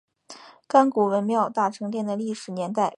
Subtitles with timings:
[0.65, 2.89] 甘谷文庙大成殿的历史年代为明代。